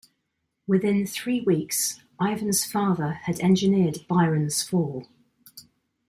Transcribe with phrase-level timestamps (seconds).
[0.65, 5.05] Within three weeks Ivan's father had engineered Biron's fall.